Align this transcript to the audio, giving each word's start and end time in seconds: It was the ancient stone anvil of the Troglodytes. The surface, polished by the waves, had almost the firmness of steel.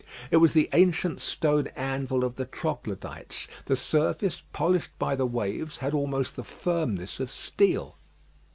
It 0.31 0.37
was 0.37 0.53
the 0.53 0.67
ancient 0.73 1.21
stone 1.21 1.67
anvil 1.75 2.23
of 2.23 2.35
the 2.35 2.45
Troglodytes. 2.45 3.47
The 3.65 3.75
surface, 3.75 4.41
polished 4.51 4.97
by 4.97 5.15
the 5.15 5.27
waves, 5.27 5.77
had 5.77 5.93
almost 5.93 6.35
the 6.35 6.43
firmness 6.43 7.19
of 7.19 7.29
steel. 7.29 7.97